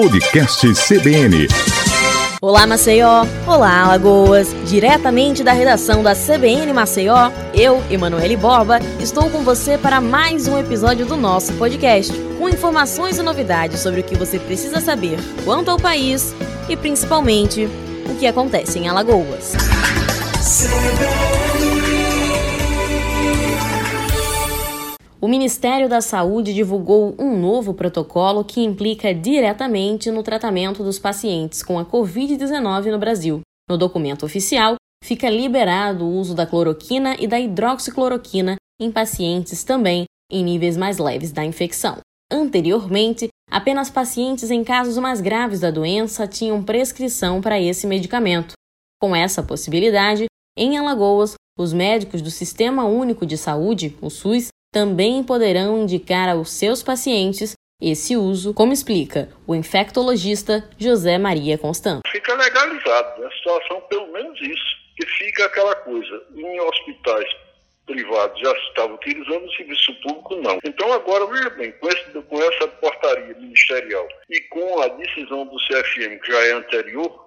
[0.00, 1.46] Podcast CBN.
[2.40, 9.44] Olá Maceió, olá Alagoas, diretamente da redação da CBN Maceió, eu, Emanuele Borba, estou com
[9.44, 14.16] você para mais um episódio do nosso podcast, com informações e novidades sobre o que
[14.16, 16.34] você precisa saber quanto ao país
[16.66, 17.68] e principalmente
[18.08, 19.52] o que acontece em Alagoas.
[25.22, 31.62] O Ministério da Saúde divulgou um novo protocolo que implica diretamente no tratamento dos pacientes
[31.62, 33.42] com a Covid-19 no Brasil.
[33.68, 40.04] No documento oficial, fica liberado o uso da cloroquina e da hidroxicloroquina em pacientes também
[40.32, 41.98] em níveis mais leves da infecção.
[42.32, 48.54] Anteriormente, apenas pacientes em casos mais graves da doença tinham prescrição para esse medicamento.
[48.98, 50.26] Com essa possibilidade,
[50.56, 56.52] em Alagoas, os médicos do Sistema Único de Saúde, o SUS, também poderão indicar aos
[56.52, 62.02] seus pacientes esse uso, como explica o infectologista José Maria Constante.
[62.10, 63.26] Fica legalizado, né?
[63.26, 67.26] a situação pelo menos isso, que fica aquela coisa, em hospitais
[67.86, 70.58] privados já estava utilizando, o serviço público não.
[70.62, 75.56] Então agora, veja bem, com, esse, com essa portaria ministerial e com a decisão do
[75.56, 77.26] CFM, que já é anterior,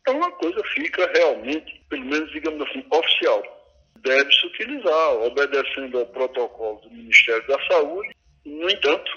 [0.00, 3.59] então uma coisa fica realmente, pelo menos digamos assim, oficial
[4.02, 8.10] deve-se utilizar, obedecendo ao protocolo do Ministério da Saúde.
[8.44, 9.10] No entanto,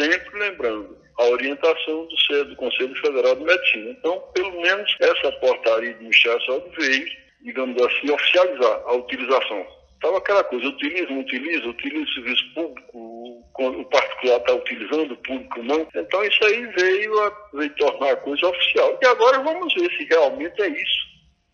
[0.00, 3.90] sempre lembrando a orientação do, CED, do Conselho Federal de Medicina.
[3.90, 7.06] Então, pelo menos essa portaria do Ministério da Saúde veio,
[7.42, 9.66] digamos assim, oficializar a utilização.
[9.94, 15.16] Estava aquela coisa, utiliza, não utiliza, utiliza o serviço público, o particular está utilizando, o
[15.16, 15.88] público não.
[15.94, 18.98] Então isso aí veio a veio tornar a coisa oficial.
[19.02, 20.95] E agora vamos ver se realmente é isso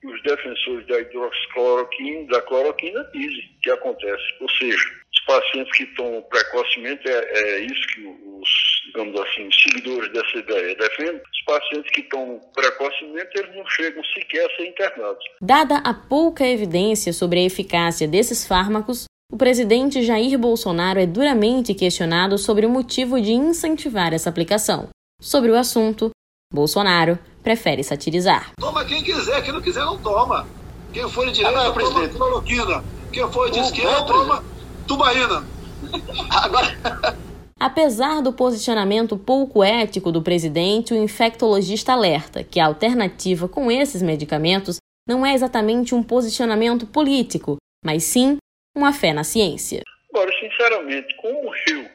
[0.04, 4.22] os defensores da hidroxicloroquina, da cloroquina, dizem que acontece.
[4.40, 8.48] Ou seja, os pacientes que tomam precocemente, é, é isso que os,
[8.86, 14.46] digamos assim, seguidores dessa ideia defendem, os pacientes que tomam precocemente, eles não chegam sequer
[14.46, 15.24] a ser internados.
[15.40, 21.74] Dada a pouca evidência sobre a eficácia desses fármacos, o presidente Jair Bolsonaro é duramente
[21.74, 24.90] questionado sobre o motivo de incentivar essa aplicação.
[25.20, 26.10] Sobre o assunto,
[26.52, 28.52] Bolsonaro prefere satirizar.
[28.58, 30.46] Toma quem quiser, quem não quiser não toma.
[30.92, 32.84] Quem for de direita Agora, toma cloroquina.
[33.12, 34.44] Quem for de o esquerda toma
[34.86, 35.44] tubaína.
[36.30, 37.22] Agora...
[37.58, 44.02] Apesar do posicionamento pouco ético do presidente, o infectologista alerta que a alternativa com esses
[44.02, 48.36] medicamentos não é exatamente um posicionamento político, mas sim
[48.76, 49.82] uma fé na ciência.
[50.10, 51.88] Agora, sinceramente, como eu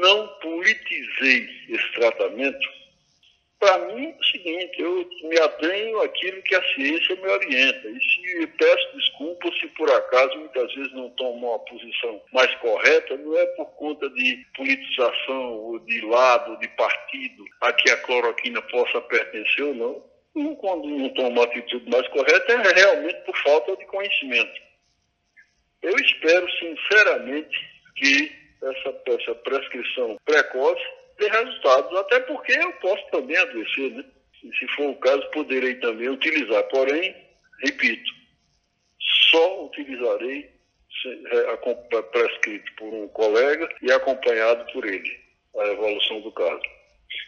[0.00, 2.58] não politizei esse tratamento,
[3.62, 7.88] para mim é o seguinte, eu me atenho àquilo que a ciência me orienta.
[7.88, 13.16] E se peço desculpa se por acaso muitas vezes não tomo uma posição mais correta,
[13.18, 18.60] não é por conta de politização ou de lado, de partido a que a cloroquina
[18.62, 20.04] possa pertencer ou não.
[20.34, 24.60] E quando não tomo uma atitude mais correta é realmente por falta de conhecimento.
[25.82, 27.56] Eu espero sinceramente
[27.94, 30.82] que essa, essa prescrição precoce
[31.22, 34.04] ter resultados, até porque eu posso também adoecer, né?
[34.42, 36.64] E se for o caso, poderei também utilizar.
[36.64, 37.14] Porém,
[37.64, 38.10] repito,
[39.30, 40.50] só utilizarei
[41.06, 45.10] é, prescrito por um colega e acompanhado por ele,
[45.58, 46.60] a evolução do caso.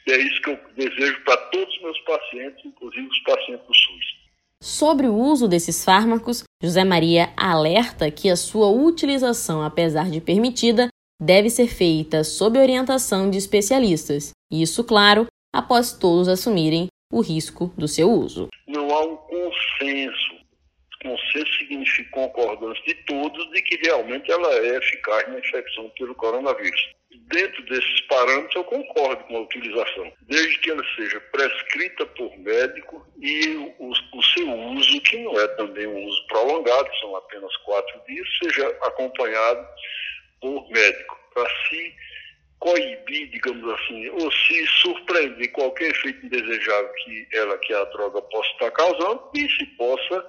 [0.06, 3.74] E é isso que eu desejo para todos os meus pacientes, inclusive os pacientes do
[3.74, 4.24] SUS.
[4.60, 10.88] Sobre o uso desses fármacos, José Maria alerta que a sua utilização, apesar de permitida,
[11.24, 17.88] deve ser feita sob orientação de especialistas, isso, claro, após todos assumirem o risco do
[17.88, 18.48] seu uso.
[18.68, 20.34] Não há um consenso.
[21.02, 26.92] Consenso significa concordância de todos de que realmente ela é eficaz na infecção pelo coronavírus.
[27.28, 33.06] Dentro desses parâmetros, eu concordo com a utilização, desde que ela seja prescrita por médico
[33.20, 38.00] e o, o seu uso, que não é também um uso prolongado, são apenas quatro
[38.06, 39.66] dias, seja acompanhado
[40.70, 41.92] médico, para se
[42.58, 48.48] coibir, digamos assim, ou se surpreender qualquer efeito indesejável que ela, que a droga possa
[48.52, 50.24] estar causando e se possa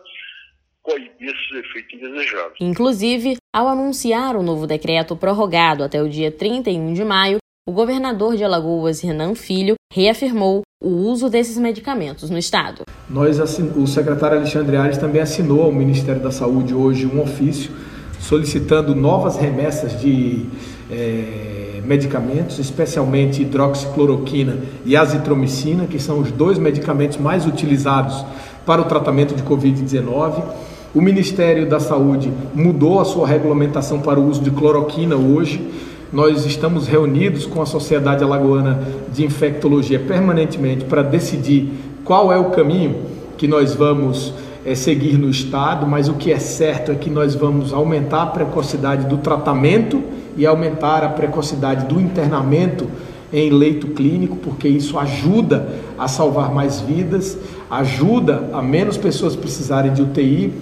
[0.84, 2.57] coibir esses efeitos indesejáveis.
[2.60, 7.38] Inclusive, ao anunciar o novo decreto prorrogado até o dia 31 de maio,
[7.68, 12.84] o governador de Alagoas, Renan Filho, reafirmou o uso desses medicamentos no estado.
[13.10, 17.72] Nós, o secretário Alexandre Ares também assinou ao Ministério da Saúde hoje um ofício
[18.27, 20.45] solicitando novas remessas de
[20.89, 28.25] é, medicamentos, especialmente hidroxicloroquina e azitromicina, que são os dois medicamentos mais utilizados
[28.66, 30.44] para o tratamento de Covid-19.
[30.94, 35.62] O Ministério da Saúde mudou a sua regulamentação para o uso de cloroquina hoje.
[36.12, 38.80] Nós estamos reunidos com a Sociedade Alagoana
[39.13, 41.69] de Infectologia permanentemente para decidir
[42.04, 42.95] qual é o caminho
[43.38, 44.33] que nós vamos
[44.65, 48.27] é, seguir no Estado, mas o que é certo é que nós vamos aumentar a
[48.27, 50.03] precocidade do tratamento
[50.35, 52.88] e aumentar a precocidade do internamento
[53.31, 55.67] em leito clínico, porque isso ajuda
[55.97, 57.38] a salvar mais vidas,
[57.69, 60.53] ajuda a menos pessoas precisarem de UTI,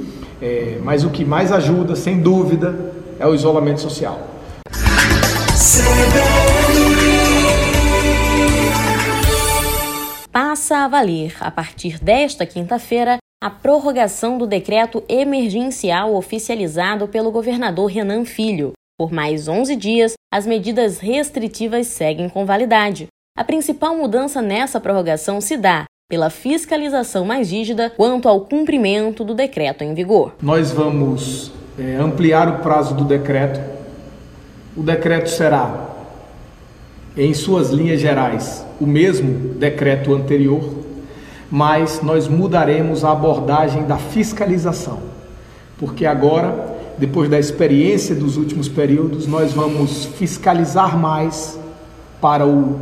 [0.42, 4.28] é, mas o que mais ajuda, sem dúvida, é o isolamento social.
[10.32, 17.92] Passa a valer, a partir desta quinta-feira, a prorrogação do decreto emergencial oficializado pelo governador
[17.92, 18.72] Renan Filho.
[18.98, 23.08] Por mais 11 dias, as medidas restritivas seguem com validade.
[23.38, 29.36] A principal mudança nessa prorrogação se dá pela fiscalização mais rígida quanto ao cumprimento do
[29.36, 30.36] decreto em vigor.
[30.42, 33.60] Nós vamos é, ampliar o prazo do decreto.
[34.74, 35.90] O decreto será,
[37.18, 40.83] em suas linhas gerais, o mesmo decreto anterior,
[41.54, 44.98] mas nós mudaremos a abordagem da fiscalização,
[45.78, 51.60] porque agora depois da experiência dos últimos períodos, nós vamos fiscalizar mais
[52.20, 52.80] para o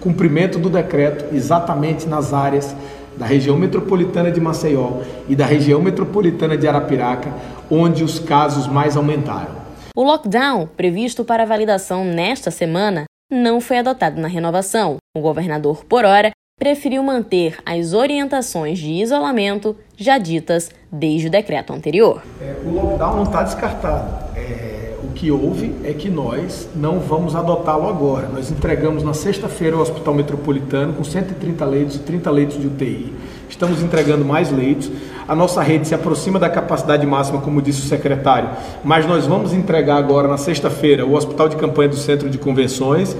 [0.00, 2.74] cumprimento do decreto exatamente nas áreas
[3.16, 7.32] da região metropolitana de Maceió e da região metropolitana de Arapiraca,
[7.70, 9.54] onde os casos mais aumentaram.
[9.94, 14.96] O lockdown, previsto para validação nesta semana, não foi adotado na renovação.
[15.16, 21.72] O governador, por hora, preferiu manter as orientações de isolamento já ditas desde o decreto
[21.72, 22.22] anterior.
[22.38, 24.36] É, o lockdown não está descartado.
[24.36, 28.28] É, o que houve é que nós não vamos adotá-lo agora.
[28.28, 33.14] Nós entregamos na sexta-feira o Hospital Metropolitano com 130 leitos e 30 leitos de UTI.
[33.48, 34.92] Estamos entregando mais leitos.
[35.26, 38.50] A nossa rede se aproxima da capacidade máxima, como disse o secretário,
[38.84, 43.16] mas nós vamos entregar agora na sexta-feira o Hospital de Campanha do Centro de Convenções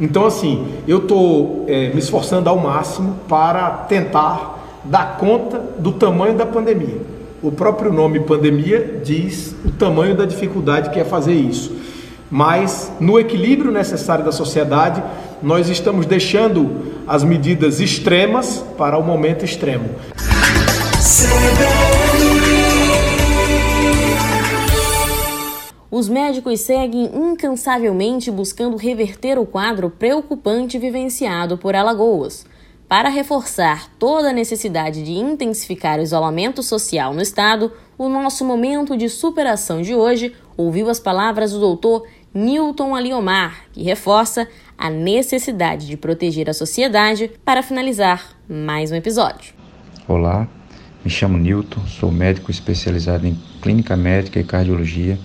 [0.00, 6.34] então, assim, eu estou é, me esforçando ao máximo para tentar dar conta do tamanho
[6.34, 7.00] da pandemia.
[7.42, 11.72] O próprio nome pandemia diz o tamanho da dificuldade que é fazer isso.
[12.30, 15.02] Mas, no equilíbrio necessário da sociedade,
[15.42, 19.88] nós estamos deixando as medidas extremas para o momento extremo.
[25.90, 32.44] Os médicos seguem incansavelmente buscando reverter o quadro preocupante vivenciado por Alagoas.
[32.86, 38.96] Para reforçar toda a necessidade de intensificar o isolamento social no estado, o nosso momento
[38.96, 44.46] de superação de hoje ouviu as palavras do doutor Newton Aliomar, que reforça
[44.76, 49.54] a necessidade de proteger a sociedade para finalizar mais um episódio.
[50.06, 50.48] Olá,
[51.04, 55.18] me chamo Newton, sou médico especializado em clínica médica e cardiologia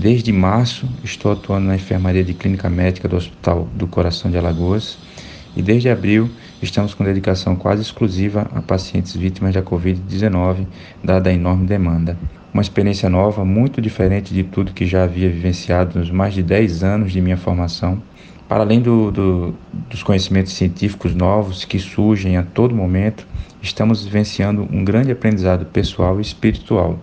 [0.00, 4.96] Desde março, estou atuando na enfermaria de clínica médica do Hospital do Coração de Alagoas
[5.56, 6.30] e desde abril
[6.62, 10.68] estamos com dedicação quase exclusiva a pacientes vítimas da Covid-19,
[11.02, 12.16] dada a enorme demanda.
[12.54, 16.84] Uma experiência nova, muito diferente de tudo que já havia vivenciado nos mais de 10
[16.84, 18.00] anos de minha formação.
[18.48, 19.54] Para além do, do,
[19.90, 23.26] dos conhecimentos científicos novos que surgem a todo momento,
[23.60, 27.00] estamos vivenciando um grande aprendizado pessoal e espiritual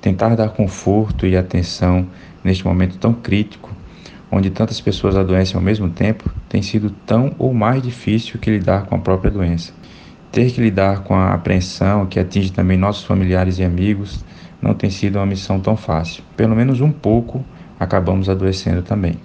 [0.00, 2.06] tentar dar conforto e atenção
[2.42, 3.70] neste momento tão crítico,
[4.30, 8.86] onde tantas pessoas adoecem ao mesmo tempo, tem sido tão ou mais difícil que lidar
[8.86, 9.72] com a própria doença.
[10.30, 14.24] Ter que lidar com a apreensão que atinge também nossos familiares e amigos
[14.62, 16.22] não tem sido uma missão tão fácil.
[16.36, 17.44] Pelo menos um pouco
[17.78, 19.16] acabamos adoecendo também.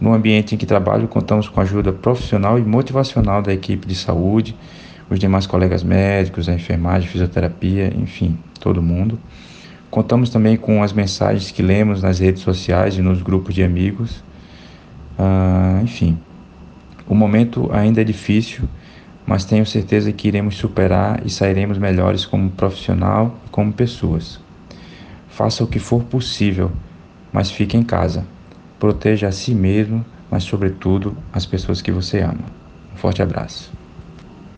[0.00, 3.94] No ambiente em que trabalho, contamos com a ajuda profissional e motivacional da equipe de
[3.94, 4.56] saúde,
[5.08, 9.18] os demais colegas médicos, a enfermagem, fisioterapia, enfim, todo mundo.
[9.94, 14.24] Contamos também com as mensagens que lemos nas redes sociais e nos grupos de amigos.
[15.16, 16.18] Ah, enfim,
[17.06, 18.68] o momento ainda é difícil,
[19.24, 24.40] mas tenho certeza que iremos superar e sairemos melhores como profissional e como pessoas.
[25.28, 26.72] Faça o que for possível,
[27.32, 28.26] mas fique em casa.
[28.80, 32.44] Proteja a si mesmo, mas, sobretudo, as pessoas que você ama.
[32.92, 33.72] Um forte abraço.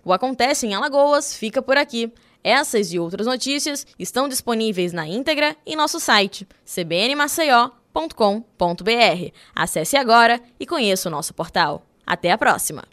[0.02, 2.10] O Acontece em Alagoas fica por aqui.
[2.46, 9.32] Essas e outras notícias estão disponíveis na íntegra em nosso site cbnmaceió.com.br.
[9.52, 11.84] Acesse agora e conheça o nosso portal.
[12.06, 12.86] Até a próxima!